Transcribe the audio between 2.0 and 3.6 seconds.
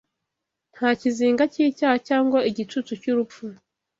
cyangwa igicucu cy’urupfu